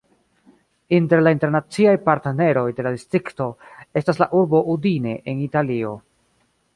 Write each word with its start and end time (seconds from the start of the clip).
Inter 0.99 1.19
la 1.25 1.33
internaciaj 1.35 1.93
partneroj 2.07 2.63
de 2.79 2.87
la 2.89 2.93
distrikto 2.95 3.49
estas 4.01 4.23
la 4.23 4.29
urbo 4.43 4.63
Udine 4.77 5.17
en 5.35 5.45
Italio. 5.51 5.93